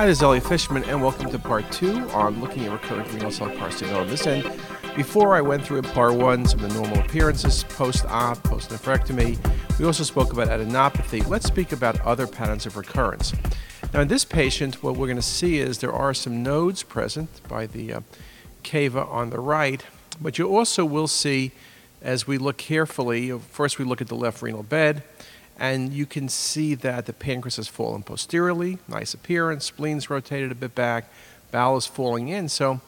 [0.00, 3.30] Hi, this is Elliot Fishman, and welcome to part two on looking at recurrent renal
[3.30, 4.08] cell carcinoma.
[4.08, 4.50] This end,
[4.96, 9.36] before I went through in part one some of the normal appearances, post-op, post-nephrectomy,
[9.78, 11.28] we also spoke about adenopathy.
[11.28, 13.34] Let's speak about other patterns of recurrence.
[13.92, 17.46] Now, in this patient, what we're going to see is there are some nodes present
[17.46, 18.00] by the uh,
[18.62, 19.84] cava on the right,
[20.18, 21.52] but you also will see,
[22.00, 25.02] as we look carefully, first we look at the left renal bed,
[25.60, 30.54] and you can see that the pancreas has fallen posteriorly, nice appearance, spleen's rotated a
[30.54, 31.04] bit back,
[31.52, 32.48] bowel is falling in.
[32.48, 32.80] So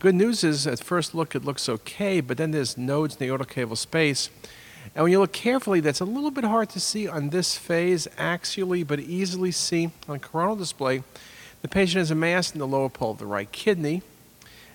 [0.00, 3.32] good news is at first look it looks okay, but then there's nodes in the
[3.32, 4.28] aortocaval space.
[4.94, 8.08] And when you look carefully, that's a little bit hard to see on this phase
[8.18, 11.04] axially, but easily see on coronal display.
[11.62, 14.02] The patient has a mass in the lower pole of the right kidney.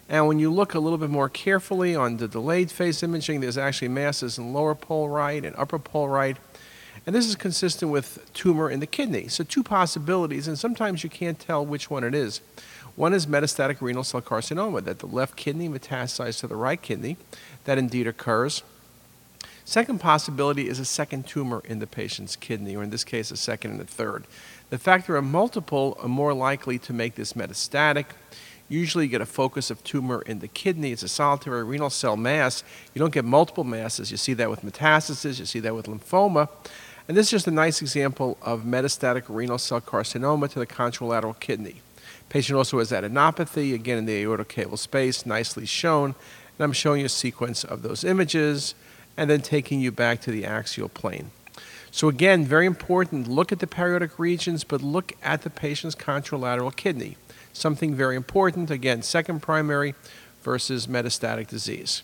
[0.07, 3.57] And when you look a little bit more carefully on the delayed phase imaging, there's
[3.57, 6.37] actually masses in lower pole right and upper pole right.
[7.05, 9.27] And this is consistent with tumor in the kidney.
[9.27, 12.41] So, two possibilities, and sometimes you can't tell which one it is.
[12.95, 17.17] One is metastatic renal cell carcinoma, that the left kidney metastasized to the right kidney.
[17.65, 18.63] That indeed occurs.
[19.65, 23.37] Second possibility is a second tumor in the patient's kidney, or in this case, a
[23.37, 24.25] second and a third.
[24.69, 28.05] The fact there are multiple are more likely to make this metastatic.
[28.69, 30.91] Usually, you get a focus of tumor in the kidney.
[30.91, 32.63] It's a solitary renal cell mass.
[32.93, 34.09] You don't get multiple masses.
[34.09, 36.49] You see that with metastasis, you see that with lymphoma.
[37.07, 41.39] And this is just a nice example of metastatic renal cell carcinoma to the contralateral
[41.39, 41.81] kidney.
[42.29, 46.15] Patient also has adenopathy, again in the aortocaval space, nicely shown.
[46.57, 48.73] And I'm showing you a sequence of those images
[49.17, 51.31] and then taking you back to the axial plane.
[51.91, 56.75] So again, very important, look at the periaortic regions, but look at the patient's contralateral
[56.75, 57.15] kidney.
[57.53, 59.95] Something very important, again, second primary
[60.41, 62.03] versus metastatic disease.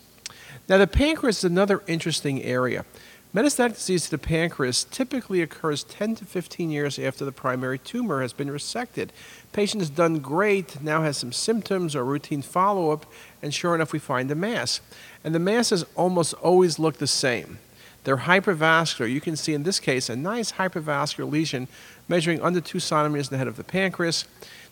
[0.68, 2.86] Now the pancreas is another interesting area.
[3.34, 8.20] Metastatic disease to the pancreas typically occurs 10 to 15 years after the primary tumor
[8.20, 9.08] has been resected.
[9.52, 13.06] Patient has done great, now has some symptoms or routine follow up,
[13.40, 14.82] and sure enough, we find a mass.
[15.24, 17.58] And the masses almost always look the same.
[18.04, 19.10] They're hypervascular.
[19.10, 21.68] You can see in this case a nice hypervascular lesion
[22.08, 24.26] measuring under two centimeters in the head of the pancreas.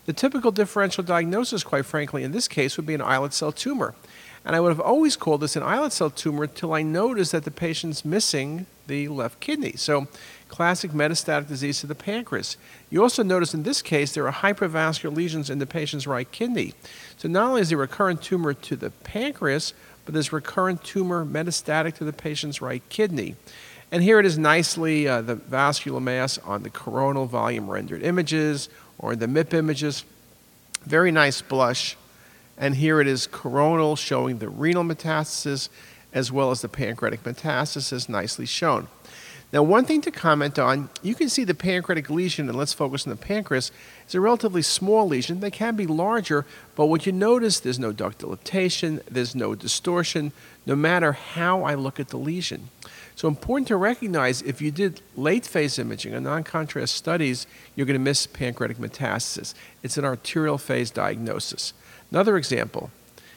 [0.05, 3.95] The typical differential diagnosis, quite frankly, in this case would be an islet cell tumor.
[4.43, 7.43] And I would have always called this an islet cell tumor until I noticed that
[7.43, 9.73] the patient's missing the left kidney.
[9.75, 10.07] So,
[10.47, 12.57] classic metastatic disease to the pancreas.
[12.89, 16.73] You also notice in this case there are hypervascular lesions in the patient's right kidney.
[17.17, 19.73] So, not only is there recurrent tumor to the pancreas,
[20.05, 23.35] but there's recurrent tumor metastatic to the patient's right kidney.
[23.91, 28.69] And here it is nicely uh, the vascular mass on the coronal volume rendered images
[28.97, 30.05] or the MIP images.
[30.85, 31.97] Very nice blush.
[32.57, 35.69] And here it is coronal showing the renal metastasis
[36.13, 38.87] as well as the pancreatic metastasis nicely shown.
[39.53, 43.05] Now, one thing to comment on, you can see the pancreatic lesion, and let's focus
[43.05, 43.69] on the pancreas.
[44.05, 45.41] It's a relatively small lesion.
[45.41, 46.45] They can be larger,
[46.75, 50.31] but what you notice, there's no duct dilatation, there's no distortion,
[50.65, 52.69] no matter how I look at the lesion.
[53.15, 57.45] So important to recognize if you did late phase imaging or non-contrast studies,
[57.75, 59.53] you're going to miss pancreatic metastasis.
[59.83, 61.73] It's an arterial phase diagnosis.
[62.11, 62.91] Another example.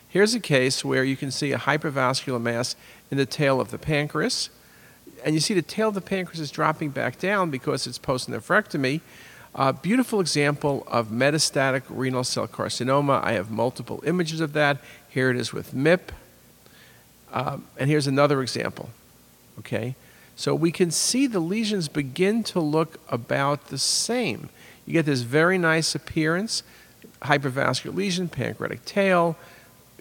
[0.08, 2.76] Here's a case where you can see a hypervascular mass
[3.10, 4.50] in the tail of the pancreas.
[5.24, 9.00] And you see the tail of the pancreas is dropping back down because it's post-nephrectomy.
[9.54, 13.22] A beautiful example of metastatic renal cell carcinoma.
[13.22, 14.78] I have multiple images of that.
[15.08, 16.10] Here it is with MIP.
[17.32, 18.90] Um, and here's another example.
[19.60, 19.94] Okay?
[20.36, 24.48] So we can see the lesions begin to look about the same.
[24.86, 26.64] You get this very nice appearance
[27.24, 29.36] hypervascular lesion, pancreatic tail,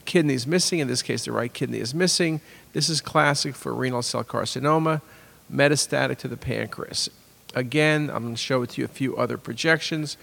[0.05, 0.79] kidneys missing.
[0.79, 2.41] In this case, the right kidney is missing.
[2.73, 5.01] This is classic for renal cell carcinoma,
[5.51, 7.09] metastatic to the pancreas.
[7.55, 10.17] Again, I'm going to show it to you a few other projections.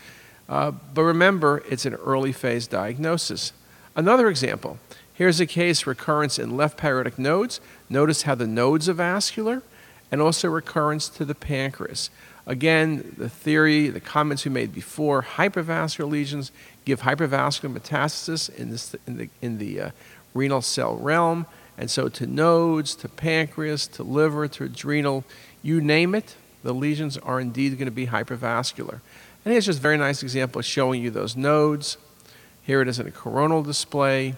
[0.48, 3.52] Uh, but remember, it's an early phase diagnosis.
[3.94, 4.78] Another example
[5.14, 7.60] here's a case recurrence in left paraortic nodes.
[7.88, 9.62] Notice how the nodes are vascular,
[10.10, 12.10] and also recurrence to the pancreas.
[12.46, 16.50] Again, the theory, the comments we made before, hypervascular lesions
[16.90, 19.90] give hypervascular metastasis in, this, in the, in the uh,
[20.34, 21.46] renal cell realm.
[21.78, 25.24] And so to nodes, to pancreas, to liver, to adrenal,
[25.62, 29.00] you name it, the lesions are indeed going to be hypervascular.
[29.44, 31.96] And here's just a very nice example showing you those nodes.
[32.62, 34.34] Here it is in a coronal display.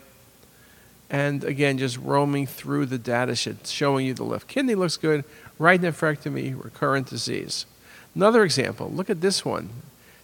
[1.11, 5.25] And again, just roaming through the data sheet, showing you the left kidney looks good,
[5.59, 7.67] right nephrectomy, recurrent disease.
[8.15, 9.71] Another example, look at this one.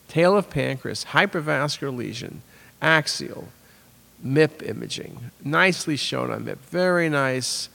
[0.09, 2.43] Tail of pancreas, hypervascular lesion,
[2.81, 3.49] axial,
[4.25, 5.31] MIP imaging.
[5.45, 7.69] Nicely shown on MIP, very nice.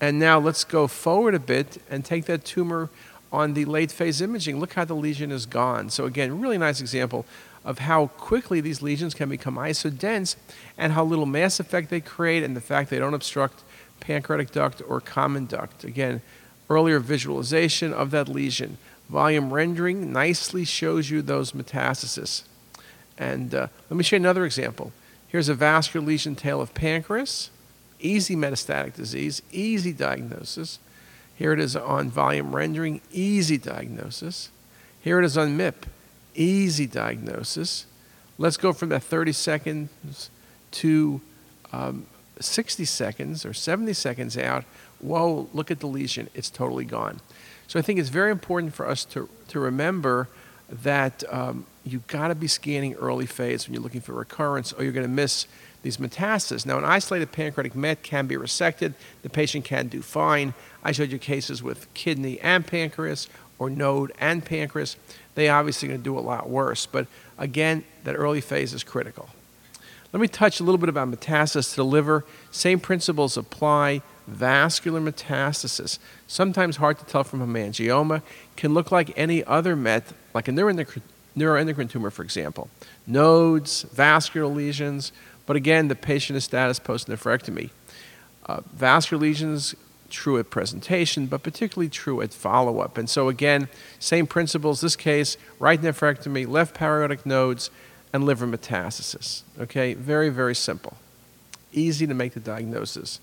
[0.00, 2.90] And now let's go forward a bit and take that tumor
[3.32, 4.60] on the late phase imaging.
[4.60, 5.90] Look how the lesion is gone.
[5.90, 7.26] So again, really nice example
[7.64, 10.36] of how quickly these lesions can become isodense
[10.76, 13.64] and how little mass effect they create and the fact they don't obstruct
[14.00, 15.82] pancreatic duct or common duct.
[15.82, 16.20] Again,
[16.68, 18.78] earlier visualization of that lesion.
[19.08, 22.42] Volume rendering nicely shows you those metastases.
[23.18, 24.92] And uh, let me show you another example.
[25.28, 27.50] Here's a vascular lesion tail of pancreas,
[28.00, 30.78] easy metastatic disease, easy diagnosis.
[31.36, 34.50] Here it is on volume rendering, easy diagnosis.
[35.00, 35.74] Here it is on MIP,
[36.34, 37.86] easy diagnosis.
[38.38, 40.30] Let's go from that 30 seconds
[40.72, 41.20] to
[41.72, 42.06] um,
[42.40, 44.64] 60 seconds or 70 seconds out.
[45.00, 47.20] Whoa, look at the lesion, it's totally gone.
[47.66, 50.28] So I think it's very important for us to, to remember
[50.70, 54.82] that um, you've got to be scanning early phase when you're looking for recurrence or
[54.84, 55.46] you're going to miss
[55.82, 56.64] these metastases.
[56.64, 58.94] Now, an isolated pancreatic met can be resected.
[59.22, 60.54] The patient can do fine.
[60.82, 63.28] I showed you cases with kidney and pancreas
[63.58, 64.96] or node and pancreas.
[65.34, 66.86] They obviously are going to do a lot worse.
[66.86, 67.06] But
[67.38, 69.28] again, that early phase is critical.
[70.12, 72.24] Let me touch a little bit about metastasis to the liver.
[72.50, 74.00] Same principles apply.
[74.26, 78.22] Vascular metastasis, sometimes hard to tell from a hemangioma,
[78.56, 81.02] can look like any other met, like a neuroendocrine,
[81.36, 82.68] neuroendocrine tumor, for example.
[83.06, 85.12] Nodes, vascular lesions,
[85.46, 87.70] but again, the patient is status post nephrectomy.
[88.46, 89.74] Uh, vascular lesions,
[90.10, 92.96] true at presentation, but particularly true at follow up.
[92.96, 93.68] And so, again,
[93.98, 94.80] same principles.
[94.80, 97.70] This case, right nephrectomy, left paraortic nodes,
[98.12, 99.42] and liver metastasis.
[99.58, 100.96] Okay, very, very simple.
[101.72, 103.20] Easy to make the diagnosis.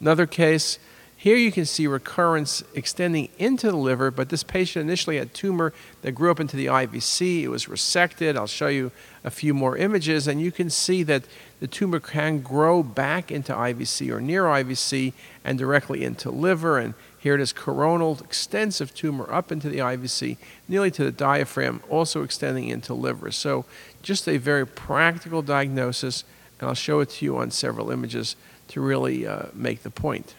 [0.00, 0.78] Another case,
[1.20, 5.72] here you can see recurrence extending into the liver, but this patient initially had tumor
[6.02, 7.42] that grew up into the IVC.
[7.42, 8.36] It was resected.
[8.36, 8.92] I'll show you
[9.24, 11.24] a few more images, and you can see that
[11.58, 15.12] the tumor can grow back into IVC or near IVC
[15.42, 16.78] and directly into liver.
[16.78, 20.36] And here it is coronal, extensive tumor up into the IVC,
[20.68, 23.32] nearly to the diaphragm, also extending into liver.
[23.32, 23.64] So
[24.02, 26.22] just a very practical diagnosis,
[26.60, 28.36] and I'll show it to you on several images
[28.68, 30.34] to really uh, make the point.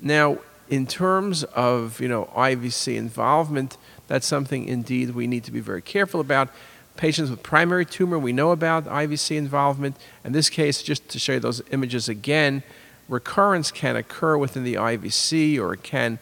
[0.00, 0.38] Now,
[0.68, 3.76] in terms of you know IVC involvement,
[4.08, 6.48] that's something indeed we need to be very careful about.
[6.96, 9.96] Patients with primary tumor, we know about IVC involvement.
[10.24, 12.62] In this case, just to show you those images again,
[13.08, 16.20] recurrence can occur within the IVC or it can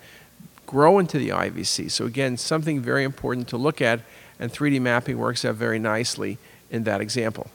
[0.67, 1.91] grow into the IVC.
[1.91, 4.01] So again, something very important to look at,
[4.41, 6.39] and 3D mapping works out very nicely
[6.71, 7.51] in that example.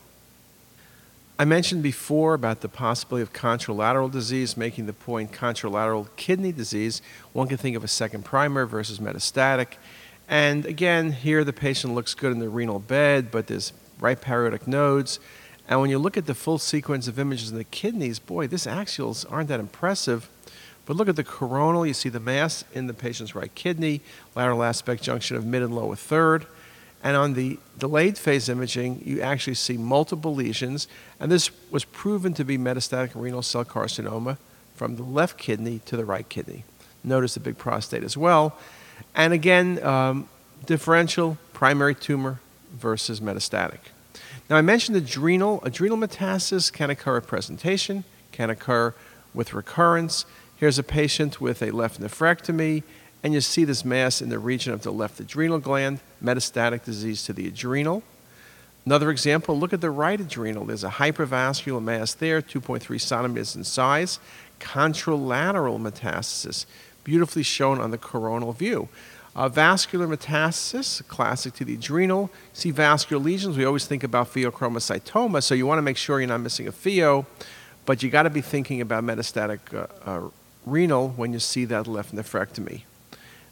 [1.40, 7.00] I mentioned before about the possibility of contralateral disease, making the point contralateral kidney disease.
[7.32, 9.74] One can think of a second primary versus metastatic.
[10.28, 14.66] And again, here the patient looks good in the renal bed, but there's right paraortic
[14.66, 15.20] nodes.
[15.68, 18.66] And when you look at the full sequence of images in the kidneys, boy, these
[18.66, 20.32] axials aren't that impressive.
[20.88, 21.86] But look at the coronal.
[21.86, 24.02] You see the mass in the patient's right kidney,
[24.34, 26.48] lateral aspect junction of mid and lower third.
[27.08, 30.90] And on the delayed phase imaging, you actually see multiple lesions.
[31.22, 34.38] And this was proven to be metastatic renal cell carcinoma
[34.76, 36.66] from the left kidney to the right kidney.
[37.06, 38.58] Notice the big prostate as well.
[39.16, 40.28] And again, um,
[40.66, 42.42] differential primary tumor
[42.74, 43.80] versus metastatic.
[44.50, 45.64] Now, I mentioned adrenal.
[45.64, 48.04] Adrenal metastasis can occur at presentation,
[48.34, 48.94] can occur
[49.34, 50.26] with recurrence.
[50.58, 52.84] Here's a patient with a left nephrectomy
[53.24, 57.24] and you see this mass in the region of the left adrenal gland, metastatic disease
[57.24, 58.04] to the adrenal.
[58.86, 60.66] Another example, look at the right adrenal.
[60.66, 64.20] There's a hypervascular mass there, 2.3 centimeters in size,
[64.62, 66.66] contralateral metastasis,
[67.04, 68.88] beautifully shown on the coronal view.
[69.36, 72.30] Uh, vascular metastasis, classic to the adrenal.
[72.54, 76.30] See vascular lesions, we always think about pheochromocytoma, so you want to make sure you're
[76.30, 77.26] not missing a pheo,
[77.86, 80.30] but you got to be thinking about metastatic uh, uh,
[80.66, 82.84] renal when you see that left nephrectomy.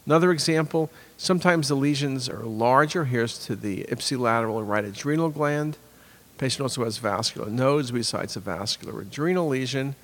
[0.06, 3.06] Another example, sometimes the lesions are larger.
[3.06, 5.74] Here's to the ipsilateral right adrenal gland.
[5.74, 9.96] The patient also has vascular nodes besides a vascular adrenal lesion.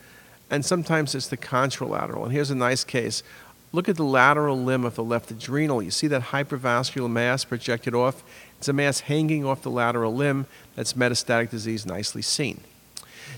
[0.50, 2.24] And sometimes it's the contralateral.
[2.24, 3.22] And here's a nice case.
[3.70, 5.82] Look at the lateral limb of the left adrenal.
[5.82, 8.22] You see that hypervascular mass projected off?
[8.58, 10.46] It's a mass hanging off the lateral limb.
[10.74, 12.60] That's metastatic disease, nicely seen.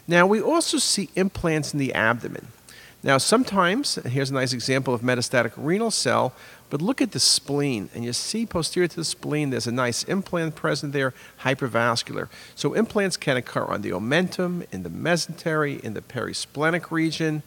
[0.09, 2.49] Now, we also see implants in the abdomen.
[3.05, 6.33] Now, sometimes, here's a nice example of metastatic renal cell,
[6.71, 10.05] but look at the spleen, and you see posterior to the spleen, there's a nice
[10.05, 12.29] implant present there, hypervascular.
[12.55, 17.43] So implants can occur on the omentum, in the mesentery, in the perisplenic region,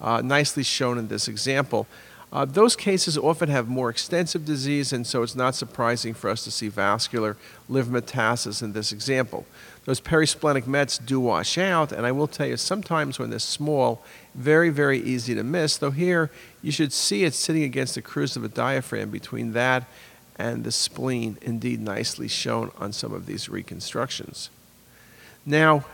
[0.00, 1.86] uh, nicely shown in this example.
[2.32, 6.42] Uh, those cases often have more extensive disease, and so it's not surprising for us
[6.44, 7.36] to see vascular
[7.68, 9.44] liver metastasis in this example.
[9.84, 14.02] Those perisplenic mets do wash out, and I will tell you, sometimes when they're small,
[14.34, 15.76] very, very easy to miss.
[15.76, 16.30] Though here,
[16.62, 19.84] you should see it sitting against the crus of a diaphragm between that
[20.36, 24.48] and the spleen indeed nicely shown on some of these reconstructions.
[25.44, 25.84] Now,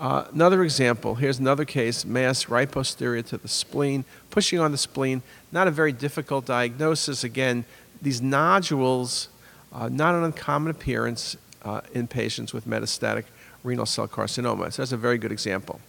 [0.00, 4.78] uh, another example, here's another case, mass right posterior to the spleen, pushing on the
[4.78, 5.22] spleen,
[5.52, 7.22] not a very difficult diagnosis.
[7.22, 7.64] Again,
[8.02, 9.28] these nodules,
[9.72, 13.24] uh, not an uncommon appearance uh, in patients with metastatic
[13.62, 14.72] renal cell carcinoma.
[14.72, 15.80] So that's a very good example.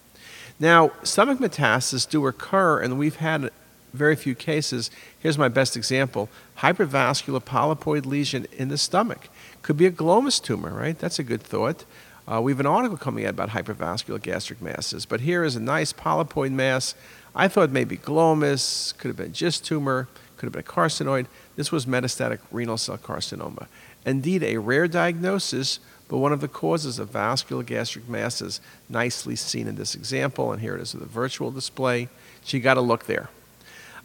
[0.59, 3.49] Now, stomach metastases do occur, and we've had
[3.93, 4.91] very few cases.
[5.19, 9.29] Here's my best example hypervascular polypoid lesion in the stomach.
[9.61, 10.97] Could be a glomus tumor, right?
[10.97, 11.85] That's a good thought.
[12.27, 15.59] Uh, we have an article coming out about hypervascular gastric masses, but here is a
[15.59, 16.95] nice polypoid mass.
[17.35, 21.27] I thought maybe glomus, could have been GIST tumor, could have been a carcinoid.
[21.55, 23.67] This was metastatic renal cell carcinoma.
[24.07, 29.67] Indeed, a rare diagnosis, but one of the causes of vascular gastric masses, nicely seen
[29.67, 32.09] in this example, and here it is with a virtual display.
[32.43, 33.29] So you got to look there.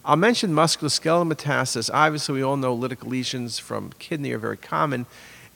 [0.04, 1.90] I'll mention musculoskeletal metastasis.
[1.92, 5.06] Obviously, we all know lytic lesions from kidney are very common.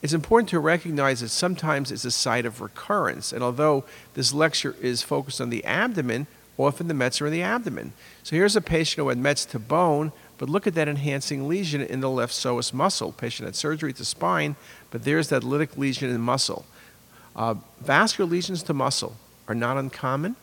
[0.05, 3.33] It's important to recognize that sometimes it's a site of recurrence.
[3.33, 6.27] And although this lecture is focused on the abdomen,
[6.59, 7.91] often the Mets are in the abdomen.
[8.21, 11.81] So here's a patient who had Mets to bone, but look at that enhancing lesion
[11.81, 13.13] in the left psoas muscle.
[13.13, 14.55] Patient had surgery to spine,
[14.91, 16.67] but there's that lytic lesion in muscle.
[17.35, 19.15] Uh, vascular lesions to muscle
[19.47, 20.35] are not uncommon.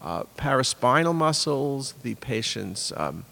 [0.00, 3.24] Uh, paraspinal muscles, the patient's um,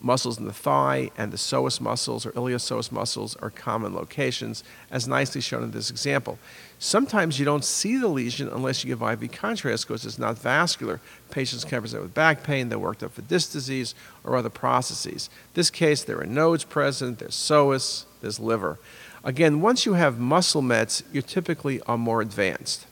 [0.00, 5.08] muscles in the thigh and the psoas muscles or iliopsoas muscles are common locations, as
[5.08, 6.38] nicely shown in this example.
[6.78, 11.00] Sometimes you don't see the lesion unless you give IV contrast because it's not vascular.
[11.30, 15.28] Patients can present with back pain, they're worked up for disc disease or other processes.
[15.54, 18.78] this case, there are nodes present, there's psoas, there's liver.
[19.24, 22.86] Again, once you have muscle mets, you typically are more advanced.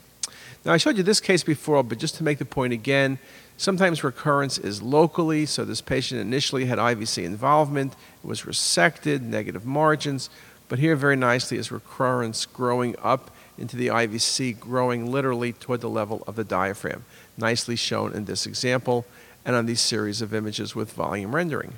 [0.67, 3.21] Now, I showed you this case before, but just to make the point again,
[3.57, 5.47] sometimes recurrence is locally.
[5.47, 10.29] So, this patient initially had IVC involvement, it was resected, negative margins,
[10.69, 15.89] but here very nicely is recurrence growing up into the IVC, growing literally toward the
[15.89, 17.05] level of the diaphragm.
[17.39, 19.07] Nicely shown in this example
[19.45, 21.75] and on these series of images with volume rendering.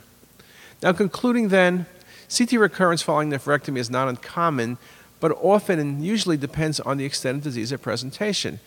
[0.82, 1.84] Now, concluding then,
[2.34, 4.78] CT recurrence following nephrectomy is not uncommon,
[5.20, 8.60] but often and usually depends on the extent of disease at presentation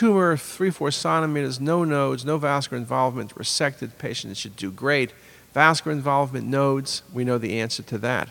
[0.00, 5.12] tumor, three, four centimeters, no nodes, no vascular involvement, resected, patient should do great.
[5.52, 8.30] Vascular involvement, nodes, we know the answer to that.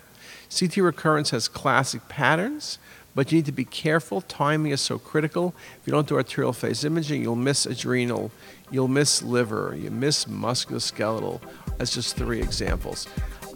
[0.49, 2.79] CT recurrence has classic patterns,
[3.13, 4.21] but you need to be careful.
[4.21, 5.53] Timing is so critical.
[5.79, 8.31] If you don't do arterial phase imaging, you'll miss adrenal,
[8.71, 11.39] you'll miss liver, you miss musculoskeletal.
[11.77, 13.07] That's just three examples.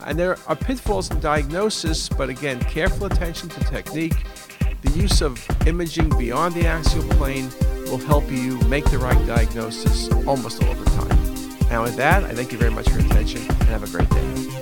[0.05, 4.23] And there are pitfalls in diagnosis, but again, careful attention to technique,
[4.83, 7.49] the use of imaging beyond the axial plane,
[7.89, 11.19] will help you make the right diagnosis almost all the time.
[11.71, 14.09] And with that, I thank you very much for your attention and have a great
[14.09, 14.52] day.